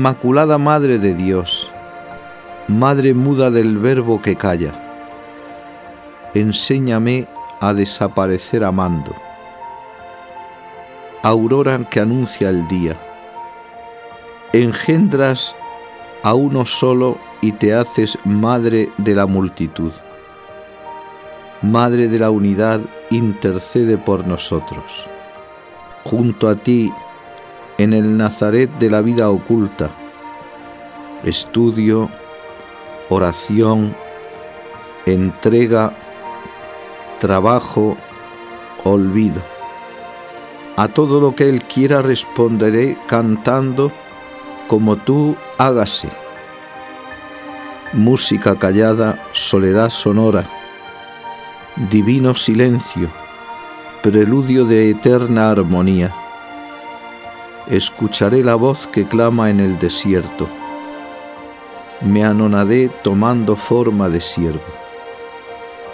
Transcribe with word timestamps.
Inmaculada 0.00 0.56
Madre 0.56 0.98
de 0.98 1.14
Dios, 1.14 1.70
Madre 2.68 3.12
muda 3.12 3.50
del 3.50 3.76
Verbo 3.76 4.22
que 4.22 4.34
calla, 4.34 4.72
enséñame 6.32 7.28
a 7.60 7.74
desaparecer 7.74 8.64
amando. 8.64 9.14
Aurora 11.22 11.78
que 11.90 12.00
anuncia 12.00 12.48
el 12.48 12.66
día, 12.66 12.96
engendras 14.54 15.54
a 16.22 16.32
uno 16.32 16.64
solo 16.64 17.18
y 17.42 17.52
te 17.52 17.74
haces 17.74 18.16
madre 18.24 18.88
de 18.96 19.14
la 19.14 19.26
multitud. 19.26 19.92
Madre 21.60 22.08
de 22.08 22.18
la 22.18 22.30
unidad, 22.30 22.80
intercede 23.10 23.98
por 23.98 24.26
nosotros. 24.26 25.06
Junto 26.04 26.48
a 26.48 26.54
ti, 26.54 26.90
en 27.82 27.94
el 27.94 28.18
Nazaret 28.18 28.70
de 28.78 28.90
la 28.90 29.00
vida 29.00 29.30
oculta, 29.30 29.88
estudio, 31.24 32.10
oración, 33.08 33.96
entrega, 35.06 35.94
trabajo, 37.20 37.96
olvido. 38.84 39.40
A 40.76 40.88
todo 40.88 41.22
lo 41.22 41.34
que 41.34 41.48
Él 41.48 41.62
quiera 41.64 42.02
responderé 42.02 42.98
cantando, 43.06 43.90
como 44.68 44.96
tú 44.96 45.36
hágase. 45.56 46.10
Música 47.94 48.56
callada, 48.56 49.26
soledad 49.32 49.88
sonora, 49.88 50.44
divino 51.90 52.34
silencio, 52.34 53.08
preludio 54.02 54.66
de 54.66 54.90
eterna 54.90 55.50
armonía. 55.50 56.19
Escucharé 57.70 58.42
la 58.42 58.56
voz 58.56 58.88
que 58.88 59.06
clama 59.06 59.48
en 59.48 59.60
el 59.60 59.78
desierto. 59.78 60.48
Me 62.00 62.24
anonadé 62.24 62.90
tomando 63.04 63.54
forma 63.54 64.08
de 64.08 64.20
siervo. 64.20 64.60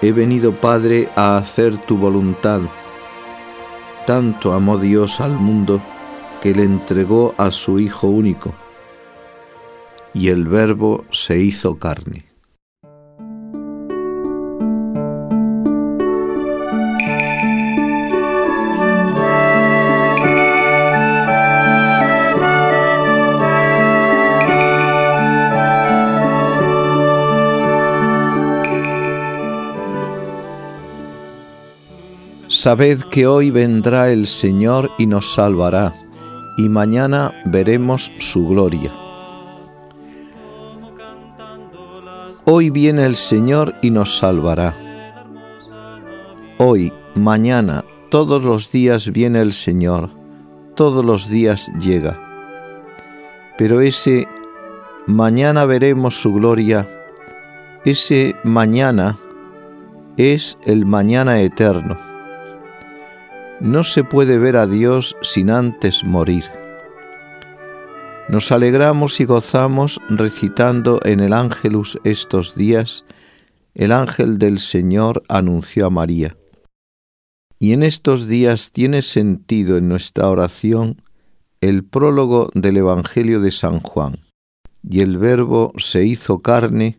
He 0.00 0.12
venido, 0.12 0.52
Padre, 0.60 1.08
a 1.16 1.36
hacer 1.36 1.76
tu 1.78 1.96
voluntad. 1.96 2.60
Tanto 4.06 4.52
amó 4.52 4.78
Dios 4.78 5.20
al 5.20 5.36
mundo 5.36 5.82
que 6.40 6.54
le 6.54 6.62
entregó 6.62 7.34
a 7.38 7.50
su 7.50 7.80
Hijo 7.80 8.06
único. 8.06 8.54
Y 10.12 10.28
el 10.28 10.46
Verbo 10.46 11.04
se 11.10 11.38
hizo 11.38 11.76
carne. 11.80 12.33
Sabed 32.64 33.02
que 33.10 33.26
hoy 33.26 33.50
vendrá 33.50 34.08
el 34.08 34.26
Señor 34.26 34.90
y 34.96 35.06
nos 35.06 35.34
salvará, 35.34 35.92
y 36.56 36.70
mañana 36.70 37.30
veremos 37.44 38.10
su 38.18 38.48
gloria. 38.48 38.90
Hoy 42.46 42.70
viene 42.70 43.04
el 43.04 43.16
Señor 43.16 43.74
y 43.82 43.90
nos 43.90 44.16
salvará. 44.16 44.74
Hoy, 46.56 46.90
mañana, 47.14 47.84
todos 48.08 48.42
los 48.42 48.72
días 48.72 49.12
viene 49.12 49.42
el 49.42 49.52
Señor, 49.52 50.08
todos 50.74 51.04
los 51.04 51.28
días 51.28 51.70
llega. 51.78 52.18
Pero 53.58 53.82
ese 53.82 54.26
mañana 55.06 55.66
veremos 55.66 56.18
su 56.18 56.32
gloria, 56.32 56.88
ese 57.84 58.34
mañana 58.42 59.18
es 60.16 60.56
el 60.64 60.86
mañana 60.86 61.42
eterno 61.42 62.03
no 63.60 63.84
se 63.84 64.04
puede 64.04 64.38
ver 64.38 64.56
a 64.56 64.66
Dios 64.66 65.16
sin 65.22 65.50
antes 65.50 66.04
morir. 66.04 66.44
Nos 68.28 68.52
alegramos 68.52 69.20
y 69.20 69.24
gozamos 69.24 70.00
recitando 70.08 71.00
en 71.04 71.20
el 71.20 71.32
Ángelus 71.32 71.98
estos 72.04 72.54
días, 72.54 73.04
el 73.74 73.92
ángel 73.92 74.38
del 74.38 74.58
Señor 74.58 75.22
anunció 75.28 75.86
a 75.86 75.90
María. 75.90 76.34
Y 77.58 77.72
en 77.72 77.82
estos 77.82 78.26
días 78.26 78.72
tiene 78.72 79.02
sentido 79.02 79.76
en 79.76 79.88
nuestra 79.88 80.28
oración 80.28 81.02
el 81.60 81.84
prólogo 81.84 82.50
del 82.54 82.76
Evangelio 82.76 83.40
de 83.40 83.50
San 83.50 83.80
Juan. 83.80 84.20
Y 84.82 85.00
el 85.00 85.18
Verbo 85.18 85.72
se 85.76 86.04
hizo 86.04 86.40
carne 86.40 86.98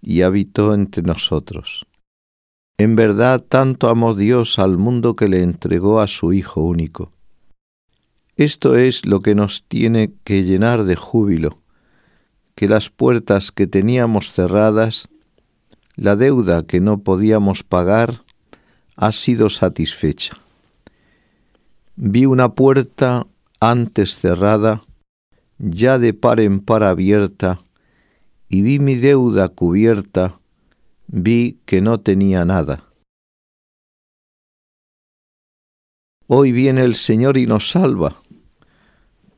y 0.00 0.22
habitó 0.22 0.74
entre 0.74 1.02
nosotros. 1.02 1.86
En 2.78 2.94
verdad 2.94 3.40
tanto 3.40 3.88
amó 3.88 4.14
Dios 4.14 4.58
al 4.58 4.76
mundo 4.76 5.16
que 5.16 5.28
le 5.28 5.42
entregó 5.42 6.00
a 6.00 6.06
su 6.06 6.34
Hijo 6.34 6.62
único. 6.62 7.10
Esto 8.36 8.76
es 8.76 9.06
lo 9.06 9.22
que 9.22 9.34
nos 9.34 9.64
tiene 9.64 10.12
que 10.24 10.44
llenar 10.44 10.84
de 10.84 10.94
júbilo, 10.94 11.58
que 12.54 12.68
las 12.68 12.90
puertas 12.90 13.50
que 13.50 13.66
teníamos 13.66 14.30
cerradas, 14.30 15.08
la 15.94 16.16
deuda 16.16 16.66
que 16.66 16.80
no 16.80 16.98
podíamos 16.98 17.62
pagar, 17.62 18.24
ha 18.94 19.10
sido 19.12 19.48
satisfecha. 19.48 20.36
Vi 21.96 22.26
una 22.26 22.54
puerta 22.54 23.26
antes 23.58 24.16
cerrada, 24.16 24.82
ya 25.58 25.98
de 25.98 26.12
par 26.12 26.40
en 26.40 26.60
par 26.60 26.82
abierta, 26.82 27.62
y 28.50 28.60
vi 28.60 28.78
mi 28.80 28.96
deuda 28.96 29.48
cubierta, 29.48 30.38
vi 31.08 31.58
que 31.64 31.80
no 31.80 32.00
tenía 32.00 32.44
nada. 32.44 32.84
Hoy 36.26 36.50
viene 36.50 36.82
el 36.82 36.96
Señor 36.96 37.36
y 37.36 37.46
nos 37.46 37.70
salva. 37.70 38.22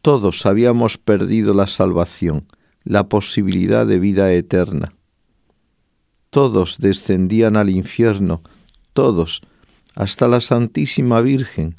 Todos 0.00 0.46
habíamos 0.46 0.96
perdido 0.96 1.52
la 1.52 1.66
salvación, 1.66 2.46
la 2.84 3.08
posibilidad 3.08 3.86
de 3.86 3.98
vida 3.98 4.32
eterna. 4.32 4.88
Todos 6.30 6.78
descendían 6.78 7.56
al 7.56 7.68
infierno, 7.68 8.42
todos, 8.94 9.42
hasta 9.94 10.28
la 10.28 10.40
Santísima 10.40 11.20
Virgen, 11.20 11.76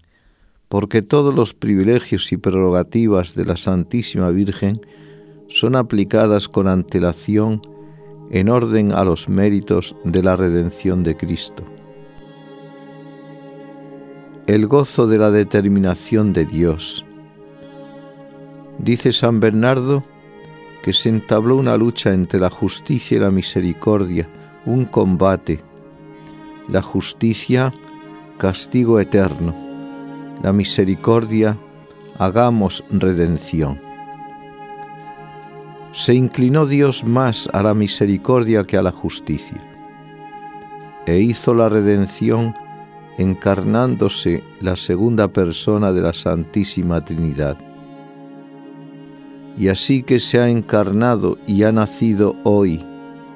porque 0.68 1.02
todos 1.02 1.34
los 1.34 1.56
privilegios 1.56 2.32
y 2.32 2.38
prerrogativas 2.38 3.34
de 3.34 3.46
la 3.46 3.58
Santísima 3.58 4.30
Virgen 4.30 4.82
son 5.48 5.76
aplicadas 5.76 6.48
con 6.48 6.68
antelación 6.68 7.62
en 8.32 8.50
orden 8.50 8.92
a 8.94 9.04
los 9.04 9.28
méritos 9.30 9.96
de 10.04 10.24
la 10.24 10.36
redención 10.36 11.04
de 11.04 11.18
Cristo. 11.18 11.64
El 14.48 14.68
gozo 14.68 15.08
de 15.08 15.18
la 15.18 15.32
determinación 15.32 16.34
de 16.34 16.46
Dios. 16.46 17.06
Dice 18.78 19.12
San 19.12 19.40
Bernardo 19.40 20.04
que 20.84 20.94
se 20.94 21.10
entabló 21.10 21.56
una 21.58 21.78
lucha 21.78 22.14
entre 22.14 22.40
la 22.40 22.50
justicia 22.50 23.18
y 23.18 23.20
la 23.20 23.32
misericordia, 23.32 24.28
un 24.66 24.86
combate. 24.86 25.62
La 26.70 26.82
justicia, 26.82 27.74
castigo 28.38 29.00
eterno. 29.00 29.56
La 30.42 30.54
misericordia, 30.54 31.58
hagamos 32.18 32.84
redención. 32.90 33.89
Se 35.92 36.14
inclinó 36.14 36.66
Dios 36.66 37.04
más 37.04 37.50
a 37.52 37.64
la 37.64 37.74
misericordia 37.74 38.64
que 38.64 38.78
a 38.78 38.82
la 38.82 38.92
justicia, 38.92 39.58
e 41.06 41.20
hizo 41.20 41.54
la 41.54 41.68
redención 41.68 42.54
encarnándose 43.18 44.44
la 44.62 44.76
segunda 44.76 45.28
persona 45.28 45.92
de 45.92 46.02
la 46.02 46.14
Santísima 46.14 47.04
Trinidad. 47.04 47.58
Y 49.58 49.68
así 49.68 50.04
que 50.04 50.20
se 50.20 50.40
ha 50.40 50.48
encarnado 50.48 51.38
y 51.46 51.64
ha 51.64 51.72
nacido 51.72 52.36
hoy, 52.44 52.86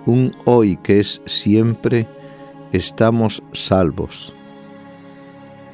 un 0.06 0.31
hoy 0.45 0.77
que 0.77 1.00
es 1.00 1.22
siempre, 1.25 2.07
estamos 2.72 3.44
salvos. 3.51 4.33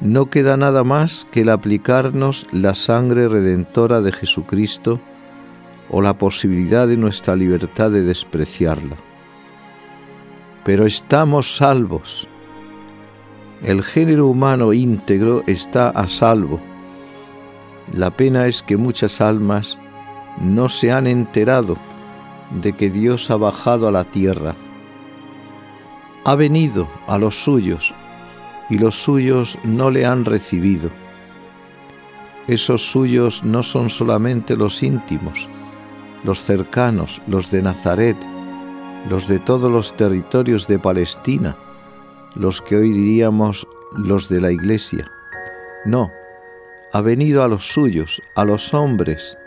No 0.00 0.30
queda 0.30 0.56
nada 0.56 0.82
más 0.82 1.26
que 1.30 1.42
el 1.42 1.50
aplicarnos 1.50 2.46
la 2.52 2.74
sangre 2.74 3.28
redentora 3.28 4.00
de 4.00 4.12
Jesucristo, 4.12 4.98
o 5.90 6.00
la 6.00 6.16
posibilidad 6.16 6.86
de 6.86 6.96
nuestra 6.96 7.36
libertad 7.36 7.90
de 7.90 8.02
despreciarla. 8.02 8.96
Pero 10.64 10.86
estamos 10.86 11.56
salvos. 11.56 12.28
El 13.62 13.82
género 13.82 14.26
humano 14.28 14.72
íntegro 14.72 15.42
está 15.46 15.90
a 15.90 16.06
salvo. 16.06 16.60
La 17.92 18.10
pena 18.16 18.46
es 18.46 18.62
que 18.62 18.76
muchas 18.76 19.20
almas 19.20 19.78
no 20.40 20.68
se 20.68 20.92
han 20.92 21.06
enterado 21.06 21.76
de 22.62 22.72
que 22.72 22.88
Dios 22.88 23.30
ha 23.30 23.36
bajado 23.36 23.88
a 23.88 23.90
la 23.90 24.04
tierra. 24.04 24.54
Ha 26.24 26.34
venido 26.36 26.88
a 27.06 27.18
los 27.18 27.42
suyos 27.42 27.94
y 28.68 28.78
los 28.78 28.94
suyos 28.94 29.58
no 29.64 29.90
le 29.90 30.06
han 30.06 30.24
recibido. 30.24 30.90
Esos 32.46 32.90
suyos 32.90 33.44
no 33.44 33.62
son 33.62 33.90
solamente 33.90 34.56
los 34.56 34.82
íntimos, 34.82 35.48
los 36.24 36.42
cercanos, 36.42 37.22
los 37.26 37.50
de 37.50 37.62
Nazaret, 37.62 38.16
los 39.08 39.28
de 39.28 39.38
todos 39.38 39.70
los 39.70 39.96
territorios 39.96 40.66
de 40.66 40.78
Palestina, 40.78 41.56
los 42.34 42.60
que 42.60 42.76
hoy 42.76 42.90
diríamos 42.90 43.66
los 43.92 44.28
de 44.28 44.40
la 44.40 44.50
Iglesia. 44.50 45.10
No, 45.84 46.10
ha 46.92 47.00
venido 47.00 47.42
a 47.42 47.48
los 47.48 47.66
suyos, 47.66 48.20
a 48.34 48.44
los 48.44 48.74
hombres, 48.74 49.38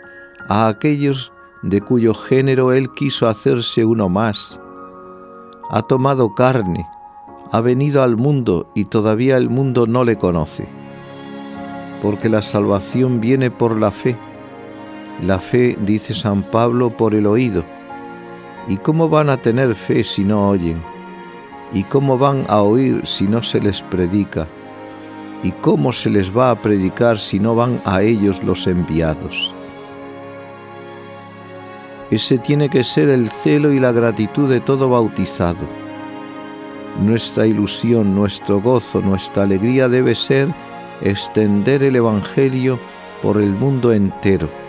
a 0.48 0.68
aquellos 0.68 1.32
de 1.62 1.80
cuyo 1.80 2.14
género 2.14 2.72
Él 2.72 2.90
quiso 2.92 3.28
hacerse 3.28 3.84
uno 3.84 4.08
más. 4.08 4.60
Ha 5.70 5.82
tomado 5.82 6.34
carne, 6.34 6.86
ha 7.52 7.60
venido 7.60 8.02
al 8.02 8.16
mundo 8.16 8.70
y 8.74 8.86
todavía 8.86 9.36
el 9.36 9.48
mundo 9.48 9.86
no 9.86 10.04
le 10.04 10.18
conoce, 10.18 10.68
porque 12.02 12.28
la 12.28 12.42
salvación 12.42 13.20
viene 13.20 13.50
por 13.50 13.78
la 13.78 13.90
fe. 13.90 14.18
La 15.22 15.38
fe, 15.38 15.78
dice 15.80 16.12
San 16.12 16.42
Pablo, 16.42 16.96
por 16.96 17.14
el 17.14 17.26
oído. 17.26 17.64
¿Y 18.66 18.78
cómo 18.78 19.08
van 19.08 19.30
a 19.30 19.36
tener 19.36 19.74
fe 19.74 20.02
si 20.02 20.24
no 20.24 20.48
oyen? 20.48 20.82
¿Y 21.72 21.84
cómo 21.84 22.18
van 22.18 22.44
a 22.48 22.62
oír 22.62 23.06
si 23.06 23.26
no 23.26 23.42
se 23.42 23.60
les 23.60 23.82
predica? 23.82 24.48
¿Y 25.42 25.52
cómo 25.52 25.92
se 25.92 26.10
les 26.10 26.36
va 26.36 26.50
a 26.50 26.60
predicar 26.60 27.18
si 27.18 27.38
no 27.38 27.54
van 27.54 27.80
a 27.84 28.02
ellos 28.02 28.42
los 28.42 28.66
enviados? 28.66 29.54
Ese 32.10 32.38
tiene 32.38 32.68
que 32.68 32.84
ser 32.84 33.08
el 33.08 33.28
celo 33.28 33.72
y 33.72 33.78
la 33.78 33.92
gratitud 33.92 34.48
de 34.48 34.60
todo 34.60 34.88
bautizado. 34.88 35.66
Nuestra 37.02 37.46
ilusión, 37.46 38.14
nuestro 38.14 38.60
gozo, 38.60 39.00
nuestra 39.00 39.44
alegría 39.44 39.88
debe 39.88 40.14
ser 40.14 40.48
extender 41.00 41.82
el 41.82 41.96
Evangelio 41.96 42.78
por 43.20 43.40
el 43.40 43.50
mundo 43.50 43.92
entero. 43.92 44.63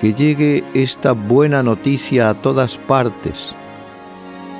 Que 0.00 0.14
llegue 0.14 0.64
esta 0.74 1.12
buena 1.12 1.62
noticia 1.62 2.30
a 2.30 2.40
todas 2.40 2.78
partes, 2.78 3.56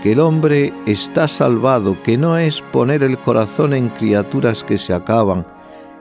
que 0.03 0.13
el 0.13 0.21
hombre 0.21 0.73
está 0.87 1.29
salvado, 1.29 2.01
que 2.03 2.17
no 2.17 2.39
es 2.39 2.61
poner 2.61 3.03
el 3.03 3.19
corazón 3.19 3.73
en 3.73 3.89
criaturas 3.89 4.65
que 4.65 4.79
se 4.79 4.95
acaban, 4.95 5.47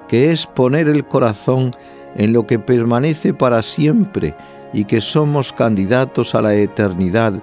que 0.08 0.32
es 0.32 0.48
poner 0.48 0.88
el 0.88 1.06
corazón 1.06 1.72
en 2.16 2.34
lo 2.34 2.48
que 2.48 2.60
permanece 2.60 3.34
para 3.34 3.62
siempre 3.62 4.36
y 4.74 4.86
que 4.86 5.02
somos 5.02 5.54
candidatos 5.54 6.36
a 6.36 6.42
la 6.42 6.56
eternidad, 6.56 7.34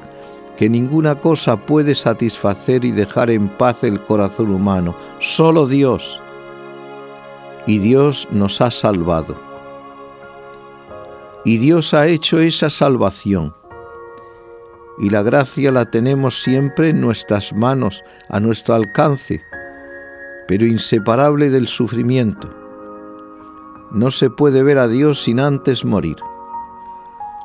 que 0.57 0.69
ninguna 0.69 1.17
cosa 1.17 1.57
puede 1.57 1.95
satisfacer 1.95 2.85
y 2.85 2.93
dejar 2.93 3.31
en 3.31 3.49
paz 3.49 3.85
el 3.85 4.01
corazón 4.01 4.51
humano, 4.51 4.95
solo 5.19 5.67
Dios. 5.67 6.23
Y 7.67 7.79
Dios 7.79 8.29
nos 8.31 8.61
ha 8.61 8.71
salvado. 8.71 9.54
Y 11.45 11.59
Dios 11.59 11.95
ha 11.95 12.07
hecho 12.07 12.41
esa 12.41 12.71
salvación 12.71 13.55
y 14.99 15.11
la 15.11 15.23
gracia 15.23 15.73
la 15.73 15.87
tenemos 15.87 16.43
siempre 16.43 16.91
en 16.91 17.01
nuestras 17.01 17.53
manos, 17.53 18.05
a 18.29 18.41
nuestro 18.41 18.75
alcance, 18.75 19.43
pero 20.47 20.67
inseparable 20.67 21.51
del 21.51 21.69
sufrimiento. 21.69 22.51
No 23.91 24.11
se 24.11 24.31
puede 24.31 24.63
ver 24.63 24.79
a 24.79 24.89
Dios 24.89 25.23
sin 25.23 25.41
antes 25.41 25.85
morir, 25.85 26.17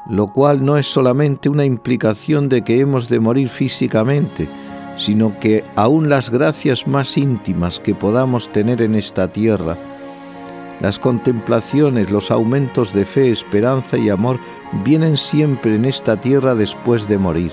lo 0.09 0.27
cual 0.27 0.63
no 0.63 0.77
es 0.77 0.87
solamente 0.87 1.49
una 1.49 1.65
implicación 1.65 2.49
de 2.49 2.63
que 2.63 2.79
hemos 2.79 3.09
de 3.09 3.19
morir 3.19 3.49
físicamente, 3.49 4.49
sino 4.95 5.39
que 5.39 5.63
aún 5.75 6.09
las 6.09 6.29
gracias 6.29 6.87
más 6.87 7.17
íntimas 7.17 7.79
que 7.79 7.95
podamos 7.95 8.51
tener 8.51 8.81
en 8.81 8.95
esta 8.95 9.31
tierra, 9.31 9.77
las 10.79 10.97
contemplaciones, 10.97 12.09
los 12.09 12.31
aumentos 12.31 12.93
de 12.93 13.05
fe, 13.05 13.31
esperanza 13.31 13.97
y 13.97 14.09
amor 14.09 14.39
vienen 14.83 15.17
siempre 15.17 15.75
en 15.75 15.85
esta 15.85 16.17
tierra 16.17 16.55
después 16.55 17.07
de 17.07 17.17
morir. 17.17 17.51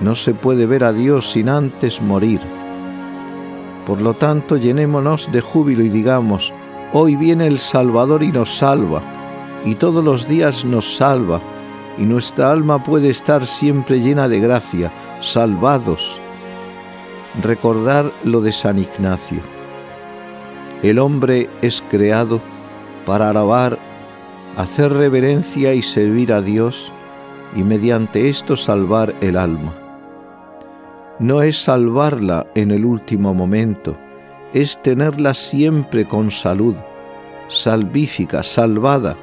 No 0.00 0.14
se 0.14 0.34
puede 0.34 0.66
ver 0.66 0.84
a 0.84 0.92
Dios 0.92 1.30
sin 1.30 1.48
antes 1.48 2.02
morir. 2.02 2.40
Por 3.86 4.00
lo 4.00 4.14
tanto, 4.14 4.56
llenémonos 4.56 5.30
de 5.30 5.40
júbilo 5.40 5.84
y 5.84 5.88
digamos, 5.88 6.52
hoy 6.92 7.16
viene 7.16 7.46
el 7.46 7.58
Salvador 7.58 8.22
y 8.22 8.32
nos 8.32 8.50
salva, 8.50 9.02
y 9.64 9.76
todos 9.76 10.02
los 10.02 10.26
días 10.26 10.64
nos 10.64 10.96
salva, 10.96 11.40
y 11.98 12.02
nuestra 12.02 12.50
alma 12.50 12.82
puede 12.82 13.10
estar 13.10 13.46
siempre 13.46 14.00
llena 14.00 14.28
de 14.28 14.40
gracia, 14.40 14.92
salvados. 15.20 16.20
Recordar 17.42 18.12
lo 18.24 18.40
de 18.40 18.52
San 18.52 18.78
Ignacio. 18.78 19.61
El 20.82 20.98
hombre 20.98 21.48
es 21.62 21.80
creado 21.88 22.40
para 23.06 23.30
alabar, 23.30 23.78
hacer 24.56 24.92
reverencia 24.92 25.74
y 25.74 25.82
servir 25.82 26.32
a 26.32 26.42
Dios 26.42 26.92
y 27.54 27.62
mediante 27.62 28.28
esto 28.28 28.56
salvar 28.56 29.14
el 29.20 29.36
alma. 29.36 29.72
No 31.20 31.40
es 31.42 31.56
salvarla 31.56 32.48
en 32.56 32.72
el 32.72 32.84
último 32.84 33.32
momento, 33.32 33.96
es 34.54 34.82
tenerla 34.82 35.34
siempre 35.34 36.04
con 36.04 36.32
salud, 36.32 36.74
salvífica, 37.46 38.42
salvada, 38.42 39.16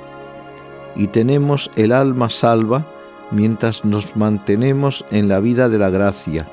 y 0.95 1.07
tenemos 1.07 1.71
el 1.75 1.91
alma 1.91 2.29
salva 2.29 2.85
mientras 3.31 3.83
nos 3.83 4.15
mantenemos 4.15 5.05
en 5.11 5.27
la 5.27 5.41
vida 5.41 5.67
de 5.67 5.77
la 5.77 5.89
gracia. 5.89 6.47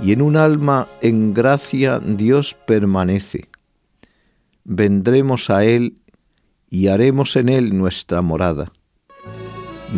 Y 0.00 0.12
en 0.12 0.20
un 0.20 0.36
alma 0.36 0.86
en 1.00 1.32
gracia 1.32 1.98
Dios 1.98 2.54
permanece 2.66 3.49
vendremos 4.72 5.50
a 5.50 5.64
Él 5.64 5.96
y 6.68 6.86
haremos 6.86 7.34
en 7.34 7.48
Él 7.48 7.76
nuestra 7.76 8.22
morada. 8.22 8.70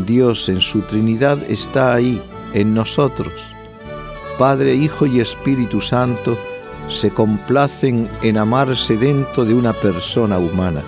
Dios 0.06 0.48
en 0.48 0.62
su 0.62 0.80
Trinidad 0.80 1.38
está 1.50 1.92
ahí, 1.92 2.18
en 2.54 2.72
nosotros. 2.72 3.52
Padre, 4.38 4.74
Hijo 4.74 5.04
y 5.04 5.20
Espíritu 5.20 5.82
Santo 5.82 6.38
se 6.88 7.10
complacen 7.10 8.08
en 8.22 8.38
amarse 8.38 8.96
dentro 8.96 9.44
de 9.44 9.54
una 9.54 9.74
persona 9.74 10.38
humana 10.38 10.82